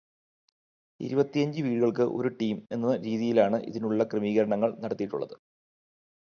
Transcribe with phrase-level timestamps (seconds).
[0.99, 5.35] ഇരുപത്തിയഞ്ചു വീടുകള്ക്ക് ഒരു ടീം എന്ന രീതിയിലാണ് ഇതിനുള്ള ക്രമീകരണങ്ങള് നടത്തിയിട്ടുള്ളത്.